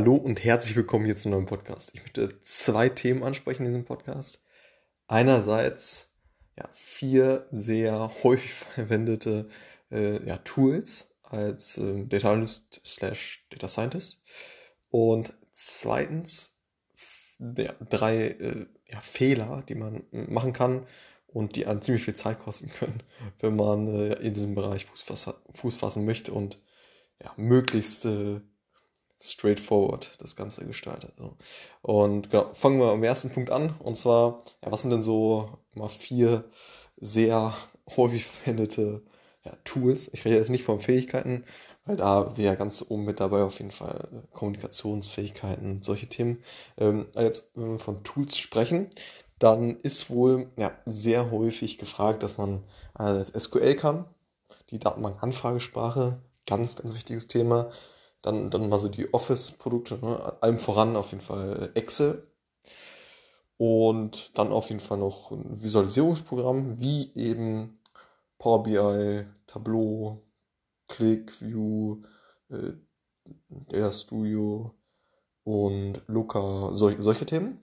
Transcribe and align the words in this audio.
Hallo 0.00 0.14
und 0.14 0.42
herzlich 0.42 0.76
willkommen 0.76 1.04
hier 1.04 1.18
zum 1.18 1.32
neuen 1.32 1.44
Podcast. 1.44 1.90
Ich 1.92 2.00
möchte 2.00 2.40
zwei 2.40 2.88
Themen 2.88 3.22
ansprechen 3.22 3.66
in 3.66 3.68
diesem 3.68 3.84
Podcast. 3.84 4.42
Einerseits 5.08 6.14
ja, 6.56 6.66
vier 6.72 7.46
sehr 7.50 8.10
häufig 8.22 8.54
verwendete 8.74 9.50
äh, 9.90 10.26
ja, 10.26 10.38
Tools 10.38 11.18
als 11.22 11.76
äh, 11.76 12.06
Data 12.06 12.32
Analyst 12.32 12.80
slash 12.82 13.46
Data 13.50 13.68
Scientist. 13.68 14.22
Und 14.88 15.34
zweitens 15.52 16.56
ja, 17.38 17.74
drei 17.90 18.28
äh, 18.28 18.66
ja, 18.90 19.02
Fehler, 19.02 19.62
die 19.68 19.74
man 19.74 20.04
machen 20.12 20.54
kann 20.54 20.86
und 21.26 21.56
die 21.56 21.66
einen 21.66 21.82
ziemlich 21.82 22.04
viel 22.04 22.14
Zeit 22.14 22.38
kosten 22.38 22.70
können, 22.78 23.02
wenn 23.40 23.54
man 23.54 23.86
äh, 23.86 24.14
in 24.14 24.32
diesem 24.32 24.54
Bereich 24.54 24.86
Fuß, 24.86 25.02
fassen, 25.02 25.34
Fuß 25.50 25.76
fassen 25.76 26.06
möchte 26.06 26.32
und 26.32 26.58
ja, 27.22 27.34
möglichst 27.36 28.06
äh, 28.06 28.40
straightforward 29.22 30.12
das 30.18 30.36
Ganze 30.36 30.66
gestaltet. 30.66 31.12
So. 31.18 31.36
Und 31.82 32.30
genau, 32.30 32.52
fangen 32.52 32.78
wir 32.78 32.90
am 32.90 33.02
ersten 33.02 33.30
Punkt 33.30 33.50
an. 33.50 33.74
Und 33.78 33.96
zwar, 33.96 34.44
ja, 34.64 34.72
was 34.72 34.82
sind 34.82 34.90
denn 34.90 35.02
so 35.02 35.58
mal 35.74 35.88
vier 35.88 36.44
sehr 36.96 37.54
häufig 37.96 38.24
verwendete 38.24 39.02
ja, 39.44 39.52
Tools? 39.64 40.10
Ich 40.12 40.24
rede 40.24 40.36
jetzt 40.36 40.50
nicht 40.50 40.64
von 40.64 40.80
Fähigkeiten, 40.80 41.44
weil 41.84 41.96
da 41.96 42.36
wäre 42.36 42.56
ganz 42.56 42.84
oben 42.88 43.04
mit 43.04 43.20
dabei 43.20 43.42
auf 43.42 43.58
jeden 43.58 43.70
Fall 43.70 44.08
äh, 44.12 44.26
Kommunikationsfähigkeiten, 44.32 45.82
solche 45.82 46.08
Themen. 46.08 46.42
Ähm, 46.78 47.06
jetzt, 47.14 47.52
wenn 47.54 47.72
wir 47.72 47.78
von 47.78 48.02
Tools 48.04 48.38
sprechen, 48.38 48.90
dann 49.38 49.80
ist 49.80 50.10
wohl 50.10 50.50
ja, 50.56 50.72
sehr 50.84 51.30
häufig 51.30 51.78
gefragt, 51.78 52.22
dass 52.22 52.36
man 52.38 52.62
äh, 52.98 53.24
SQL 53.24 53.74
kann, 53.74 54.04
die 54.70 54.78
Datenbank-Anfragesprache, 54.78 56.20
ganz, 56.46 56.76
ganz 56.76 56.94
wichtiges 56.94 57.26
Thema. 57.26 57.70
Dann, 58.22 58.50
dann 58.50 58.68
mal 58.68 58.78
so 58.78 58.88
die 58.88 59.12
Office-Produkte, 59.12 59.98
ne? 60.04 60.36
allem 60.42 60.58
voran 60.58 60.96
auf 60.96 61.12
jeden 61.12 61.22
Fall 61.22 61.70
Excel. 61.74 62.26
Und 63.56 64.38
dann 64.38 64.52
auf 64.52 64.68
jeden 64.68 64.80
Fall 64.80 64.98
noch 64.98 65.30
ein 65.30 65.62
Visualisierungsprogramm, 65.62 66.80
wie 66.80 67.12
eben 67.14 67.78
Power 68.38 68.62
BI, 68.62 69.26
Tableau, 69.46 70.22
ClickView, 70.88 72.02
äh, 72.48 72.72
Data 73.48 73.92
Studio 73.92 74.74
und 75.44 76.00
Looker, 76.06 76.70
solche, 76.72 77.02
solche 77.02 77.26
Themen. 77.26 77.62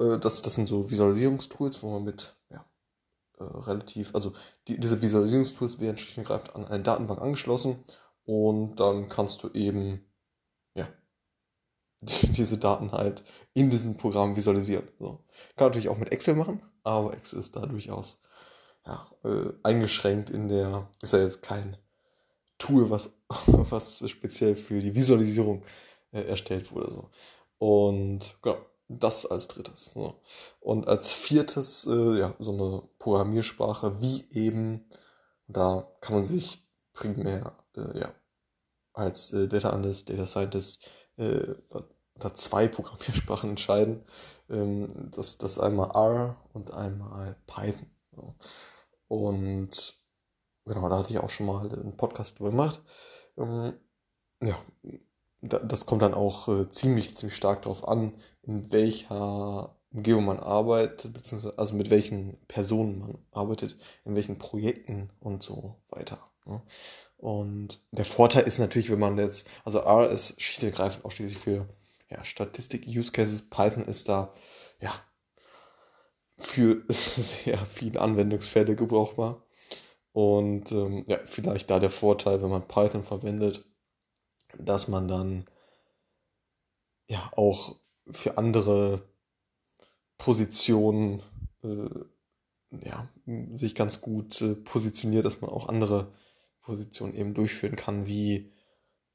Äh, 0.00 0.18
das, 0.18 0.42
das 0.42 0.54
sind 0.54 0.66
so 0.66 0.90
Visualisierungstools, 0.90 1.82
wo 1.82 1.90
man 1.92 2.04
mit 2.04 2.34
ja, 2.50 2.64
äh, 3.38 3.44
relativ, 3.44 4.14
also 4.14 4.32
die, 4.68 4.78
diese 4.78 5.00
Visualisierungstools 5.00 5.80
werden 5.80 5.96
schlicht 5.96 6.18
und 6.18 6.24
greifend 6.24 6.54
an 6.56 6.66
eine 6.66 6.82
Datenbank 6.82 7.20
angeschlossen 7.20 7.84
und 8.30 8.76
dann 8.76 9.08
kannst 9.08 9.42
du 9.42 9.48
eben 9.54 10.04
ja, 10.76 10.88
die, 12.00 12.28
diese 12.28 12.58
Daten 12.58 12.92
halt 12.92 13.24
in 13.54 13.70
diesem 13.70 13.96
Programm 13.96 14.36
visualisieren. 14.36 14.86
So. 15.00 15.24
Kann 15.56 15.68
natürlich 15.68 15.88
auch 15.88 15.98
mit 15.98 16.12
Excel 16.12 16.36
machen, 16.36 16.62
aber 16.84 17.12
Excel 17.12 17.40
ist 17.40 17.56
da 17.56 17.66
durchaus 17.66 18.20
ja, 18.86 19.10
äh, 19.24 19.52
eingeschränkt 19.64 20.30
in 20.30 20.46
der, 20.46 20.88
ist 21.02 21.12
ja 21.12 21.18
jetzt 21.18 21.42
kein 21.42 21.76
Tool, 22.58 22.88
was, 22.88 23.12
was 23.46 24.08
speziell 24.08 24.54
für 24.54 24.78
die 24.78 24.94
Visualisierung 24.94 25.64
äh, 26.12 26.22
erstellt 26.22 26.70
wurde. 26.70 26.92
So. 26.92 27.10
Und 27.58 28.36
genau, 28.42 28.58
das 28.86 29.26
als 29.26 29.48
drittes. 29.48 29.86
So. 29.86 30.20
Und 30.60 30.86
als 30.86 31.10
viertes, 31.10 31.84
äh, 31.88 32.20
ja, 32.20 32.34
so 32.38 32.52
eine 32.52 32.82
Programmiersprache, 33.00 34.00
wie 34.00 34.24
eben, 34.30 34.88
da 35.48 35.90
kann 36.00 36.14
man 36.14 36.24
sich 36.24 36.64
primär 36.92 37.56
äh, 37.76 37.98
ja, 37.98 38.14
als 38.92 39.32
äh, 39.32 39.48
Data 39.48 39.70
Analyst, 39.70 40.10
Data 40.10 40.26
Scientist 40.26 40.88
äh, 41.16 41.54
unter 42.14 42.34
zwei 42.34 42.68
Programmiersprachen 42.68 43.50
entscheiden. 43.50 44.04
Ähm, 44.48 45.10
das, 45.10 45.38
das 45.38 45.58
einmal 45.58 45.90
R 45.94 46.36
und 46.52 46.74
einmal 46.74 47.36
Python. 47.46 47.90
So. 48.12 48.34
Und 49.08 50.00
genau, 50.66 50.88
da 50.88 50.98
hatte 50.98 51.10
ich 51.10 51.18
auch 51.18 51.30
schon 51.30 51.46
mal 51.46 51.70
einen 51.72 51.96
Podcast 51.96 52.38
drüber 52.38 52.50
gemacht. 52.50 52.82
Ähm, 53.36 53.74
ja, 54.42 54.56
da, 55.40 55.58
das 55.58 55.86
kommt 55.86 56.02
dann 56.02 56.14
auch 56.14 56.48
äh, 56.48 56.68
ziemlich, 56.70 57.16
ziemlich 57.16 57.36
stark 57.36 57.62
darauf 57.62 57.86
an, 57.88 58.14
in 58.42 58.70
welcher 58.72 59.76
Umgebung 59.92 60.24
man 60.26 60.38
arbeitet, 60.40 61.12
beziehungsweise 61.12 61.58
also 61.58 61.74
mit 61.74 61.90
welchen 61.90 62.38
Personen 62.46 63.00
man 63.00 63.18
arbeitet, 63.32 63.76
in 64.04 64.14
welchen 64.14 64.38
Projekten 64.38 65.10
und 65.20 65.42
so 65.42 65.76
weiter. 65.88 66.29
Ne? 66.50 66.62
Und 67.16 67.82
der 67.90 68.04
Vorteil 68.04 68.44
ist 68.44 68.58
natürlich, 68.58 68.90
wenn 68.90 68.98
man 68.98 69.18
jetzt, 69.18 69.48
also 69.64 69.80
R 69.80 70.10
ist 70.10 70.40
schlicht 70.40 70.62
und 70.62 70.68
ergreifend 70.70 71.04
ausschließlich 71.04 71.38
für 71.38 71.68
ja, 72.08 72.24
Statistik, 72.24 72.86
Use 72.86 73.12
Cases, 73.12 73.48
Python 73.48 73.84
ist 73.84 74.08
da 74.08 74.32
ja 74.80 74.92
für 76.38 76.82
sehr 76.88 77.58
viele 77.66 78.00
Anwendungsfälle 78.00 78.74
gebrauchbar. 78.74 79.42
Und 80.12 80.72
ähm, 80.72 81.04
ja, 81.06 81.18
vielleicht 81.24 81.70
da 81.70 81.78
der 81.78 81.90
Vorteil, 81.90 82.42
wenn 82.42 82.50
man 82.50 82.66
Python 82.66 83.04
verwendet, 83.04 83.64
dass 84.58 84.88
man 84.88 85.06
dann 85.06 85.44
ja 87.08 87.30
auch 87.36 87.76
für 88.10 88.38
andere 88.38 89.08
Positionen 90.18 91.22
äh, 91.62 91.88
ja, 92.84 93.08
sich 93.54 93.74
ganz 93.74 94.00
gut 94.00 94.40
äh, 94.40 94.54
positioniert, 94.54 95.24
dass 95.24 95.40
man 95.40 95.50
auch 95.50 95.68
andere 95.68 96.12
Positionen 96.62 97.14
eben 97.14 97.34
durchführen 97.34 97.76
kann, 97.76 98.06
wie 98.06 98.52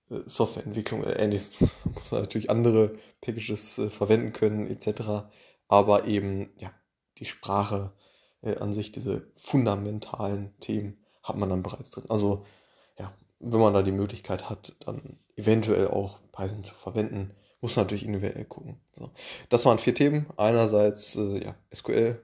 äh, 0.09 0.19
Softwareentwicklung 0.25 1.01
oder 1.01 1.19
ähnliches. 1.19 1.59
Man 1.83 1.93
muss 1.93 2.11
natürlich 2.11 2.49
andere 2.49 2.97
Packages 3.21 3.77
äh, 3.77 3.89
verwenden 3.89 4.33
können, 4.33 4.67
etc. 4.67 5.27
Aber 5.67 6.05
eben, 6.05 6.51
ja, 6.57 6.71
die 7.17 7.25
Sprache 7.25 7.93
äh, 8.41 8.57
an 8.57 8.73
sich, 8.73 8.91
diese 8.91 9.31
fundamentalen 9.35 10.57
Themen 10.59 10.97
hat 11.23 11.37
man 11.37 11.49
dann 11.49 11.63
bereits 11.63 11.89
drin. 11.89 12.05
Also, 12.09 12.45
ja, 12.97 13.13
wenn 13.39 13.59
man 13.59 13.73
da 13.73 13.81
die 13.81 13.91
Möglichkeit 13.91 14.49
hat, 14.49 14.75
dann 14.79 15.19
eventuell 15.35 15.87
auch 15.87 16.19
Python 16.31 16.63
zu 16.63 16.73
verwenden, 16.73 17.35
muss 17.61 17.75
man 17.75 17.85
natürlich 17.85 18.05
individuell 18.05 18.45
gucken. 18.45 18.79
So. 18.91 19.11
Das 19.49 19.65
waren 19.65 19.79
vier 19.79 19.95
Themen. 19.95 20.27
Einerseits 20.37 21.15
äh, 21.15 21.43
ja, 21.43 21.55
SQL, 21.73 22.23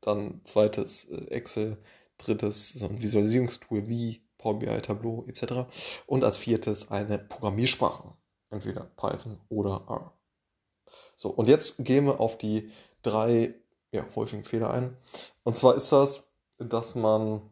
dann 0.00 0.40
zweites 0.44 1.04
äh, 1.04 1.26
Excel, 1.30 1.78
drittes 2.18 2.70
so 2.70 2.86
ein 2.86 3.00
Visualisierungstool 3.00 3.88
wie 3.88 4.22
Power 4.40 4.58
BI, 4.58 4.80
Tableau 4.80 5.24
etc. 5.28 5.70
Und 6.06 6.24
als 6.24 6.38
viertes 6.38 6.90
eine 6.90 7.18
Programmiersprache, 7.18 8.14
entweder 8.50 8.84
Python 8.96 9.38
oder 9.48 9.84
R. 9.88 10.12
So, 11.14 11.30
und 11.30 11.48
jetzt 11.48 11.84
gehen 11.84 12.06
wir 12.06 12.20
auf 12.20 12.38
die 12.38 12.72
drei 13.02 13.54
ja, 13.92 14.04
häufigen 14.16 14.44
Fehler 14.44 14.70
ein. 14.70 14.96
Und 15.42 15.56
zwar 15.56 15.74
ist 15.74 15.92
das, 15.92 16.32
dass 16.58 16.94
man 16.94 17.42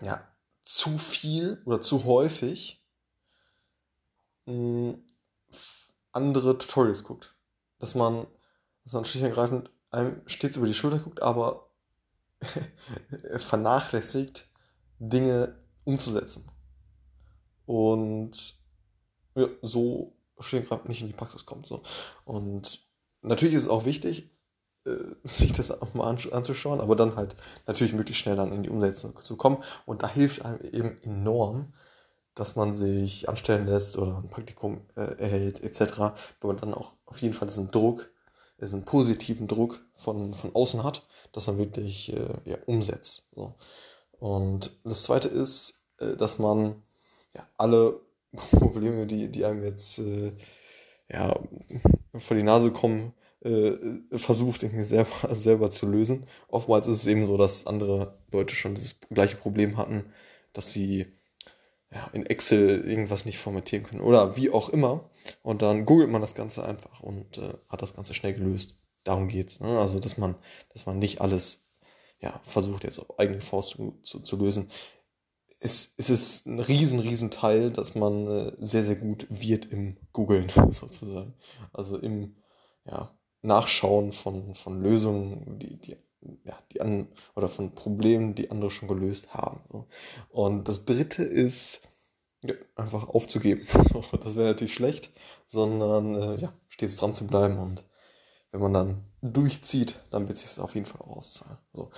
ja, 0.00 0.26
zu 0.64 0.98
viel 0.98 1.62
oder 1.64 1.80
zu 1.80 2.04
häufig 2.04 2.84
mh, 4.46 4.54
hm, 4.54 5.04
andere 6.12 6.58
Tutorials 6.58 7.04
guckt. 7.04 7.36
Dass 7.78 7.94
man, 7.94 8.26
dass 8.84 8.92
man 8.92 9.04
schlicht 9.04 9.24
und 9.24 9.30
ergreifend 9.30 9.70
einem 9.90 10.22
stets 10.26 10.56
über 10.56 10.66
die 10.66 10.74
Schulter 10.74 10.98
guckt, 10.98 11.22
aber 11.22 11.70
vernachlässigt, 13.36 14.48
Dinge 14.98 15.61
umzusetzen. 15.84 16.48
Und 17.66 18.56
ja, 19.34 19.46
so 19.62 20.14
schön 20.40 20.64
gerade 20.64 20.88
nicht 20.88 21.00
in 21.00 21.06
die 21.06 21.12
Praxis 21.12 21.46
kommt. 21.46 21.66
So. 21.66 21.82
Und 22.24 22.86
natürlich 23.22 23.54
ist 23.54 23.64
es 23.64 23.68
auch 23.68 23.84
wichtig, 23.84 24.30
äh, 24.84 24.96
sich 25.24 25.52
das 25.52 25.72
mal 25.94 26.16
anzuschauen, 26.32 26.80
aber 26.80 26.96
dann 26.96 27.16
halt 27.16 27.36
natürlich 27.66 27.92
möglichst 27.92 28.22
schnell 28.22 28.36
dann 28.36 28.52
in 28.52 28.62
die 28.62 28.70
Umsetzung 28.70 29.18
zu 29.22 29.36
kommen. 29.36 29.62
Und 29.86 30.02
da 30.02 30.08
hilft 30.08 30.44
einem 30.44 30.60
eben 30.60 30.98
enorm, 31.02 31.72
dass 32.34 32.56
man 32.56 32.72
sich 32.72 33.28
anstellen 33.28 33.66
lässt 33.66 33.98
oder 33.98 34.16
ein 34.16 34.30
Praktikum 34.30 34.86
äh, 34.96 35.18
erhält, 35.18 35.62
etc., 35.62 36.14
wo 36.40 36.48
man 36.48 36.56
dann 36.56 36.74
auch 36.74 36.94
auf 37.04 37.20
jeden 37.20 37.34
Fall 37.34 37.48
diesen 37.48 37.70
Druck, 37.70 38.10
diesen 38.60 38.84
positiven 38.84 39.46
Druck 39.48 39.84
von, 39.94 40.32
von 40.32 40.54
außen 40.54 40.82
hat, 40.82 41.06
dass 41.32 41.46
man 41.46 41.58
wirklich 41.58 42.12
äh, 42.12 42.34
ja, 42.44 42.56
umsetzt. 42.66 43.28
So. 43.34 43.54
Und 44.22 44.70
das 44.84 45.02
zweite 45.02 45.26
ist, 45.26 45.82
äh, 45.98 46.14
dass 46.14 46.38
man 46.38 46.80
ja, 47.34 47.44
alle 47.56 48.00
Probleme, 48.52 49.04
die, 49.08 49.28
die 49.28 49.44
einem 49.44 49.64
jetzt 49.64 49.98
äh, 49.98 50.32
ja, 51.10 51.36
vor 52.16 52.36
die 52.36 52.44
Nase 52.44 52.70
kommen, 52.70 53.14
äh, 53.40 53.72
versucht 54.16 54.62
irgendwie 54.62 54.84
selber, 54.84 55.10
selber 55.34 55.72
zu 55.72 55.86
lösen. 55.86 56.28
Oftmals 56.46 56.86
ist 56.86 56.98
es 56.98 57.06
eben 57.08 57.26
so, 57.26 57.36
dass 57.36 57.66
andere 57.66 58.16
Leute 58.30 58.54
schon 58.54 58.76
das 58.76 59.00
gleiche 59.10 59.34
Problem 59.34 59.76
hatten, 59.76 60.04
dass 60.52 60.72
sie 60.72 61.06
ja, 61.90 62.08
in 62.12 62.24
Excel 62.24 62.88
irgendwas 62.88 63.24
nicht 63.24 63.38
formatieren 63.38 63.84
können 63.84 64.02
oder 64.02 64.36
wie 64.36 64.50
auch 64.50 64.68
immer. 64.68 65.10
Und 65.42 65.62
dann 65.62 65.84
googelt 65.84 66.10
man 66.10 66.20
das 66.20 66.36
Ganze 66.36 66.64
einfach 66.64 67.00
und 67.00 67.38
äh, 67.38 67.54
hat 67.68 67.82
das 67.82 67.96
Ganze 67.96 68.14
schnell 68.14 68.34
gelöst. 68.34 68.78
Darum 69.02 69.26
geht's. 69.26 69.58
Ne? 69.58 69.80
Also, 69.80 69.98
dass 69.98 70.16
man, 70.16 70.36
dass 70.72 70.86
man 70.86 71.00
nicht 71.00 71.20
alles 71.20 71.64
ja, 72.22 72.40
versucht 72.44 72.84
jetzt 72.84 72.98
auf 73.00 73.18
eigene 73.18 73.40
Faust 73.40 73.70
zu, 73.70 73.98
zu, 74.02 74.20
zu 74.20 74.36
lösen. 74.36 74.68
ist, 75.60 75.98
ist 75.98 76.10
es 76.10 76.46
ein 76.46 76.60
riesen, 76.60 77.00
riesen 77.00 77.30
Teil, 77.30 77.70
dass 77.70 77.94
man 77.94 78.26
äh, 78.26 78.52
sehr, 78.58 78.84
sehr 78.84 78.96
gut 78.96 79.26
wird 79.28 79.66
im 79.66 79.96
Googlen 80.12 80.48
sozusagen. 80.70 81.34
Also 81.72 81.98
im 81.98 82.36
ja, 82.84 83.14
Nachschauen 83.42 84.12
von, 84.12 84.54
von 84.54 84.80
Lösungen, 84.80 85.58
die, 85.58 85.76
die, 85.80 85.96
ja, 86.44 86.58
die 86.72 86.80
an, 86.80 87.08
oder 87.34 87.48
von 87.48 87.74
Problemen, 87.74 88.34
die 88.36 88.50
andere 88.50 88.70
schon 88.70 88.88
gelöst 88.88 89.34
haben. 89.34 89.60
So. 89.70 89.88
Und 90.30 90.68
das 90.68 90.84
dritte 90.84 91.24
ist, 91.24 91.82
ja, 92.44 92.54
einfach 92.76 93.08
aufzugeben. 93.08 93.66
das 94.22 94.36
wäre 94.36 94.48
natürlich 94.48 94.74
schlecht, 94.74 95.10
sondern 95.46 96.14
äh, 96.14 96.36
ja, 96.36 96.52
stets 96.68 96.96
dran 96.96 97.16
zu 97.16 97.26
bleiben 97.26 97.58
und 97.58 97.84
wenn 98.52 98.60
man 98.60 98.74
dann 98.74 99.04
durchzieht, 99.22 100.00
dann 100.10 100.28
wird 100.28 100.38
sich 100.38 100.60
auf 100.60 100.74
jeden 100.74 100.86
Fall 100.86 101.00
auch 101.00 101.16
auszahlen. 101.16 101.58
So. 101.72 101.90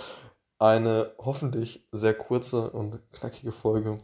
Eine 0.59 1.13
hoffentlich 1.19 1.87
sehr 1.93 2.15
kurze 2.15 2.71
und 2.71 3.01
knackige 3.13 3.53
Folge. 3.53 3.99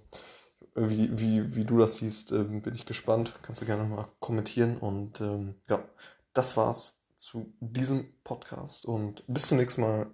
Wie, 0.75 1.19
wie, 1.19 1.57
wie 1.57 1.65
du 1.65 1.79
das 1.79 1.97
siehst, 1.97 2.33
äh, 2.33 2.45
bin 2.45 2.75
ich 2.75 2.87
gespannt. 2.87 3.35
Kannst 3.43 3.63
du 3.63 3.67
gerne 3.67 3.85
mal 3.85 4.07
kommentieren. 4.19 4.77
Und 4.79 5.21
ähm, 5.21 5.55
ja, 5.69 5.83
das 6.33 6.57
war's 6.57 7.01
zu 7.17 7.53
diesem 7.61 8.13
Podcast 8.25 8.85
und 8.85 9.25
bis 9.27 9.47
zum 9.47 9.59
nächsten 9.59 9.83
Mal. 9.83 10.07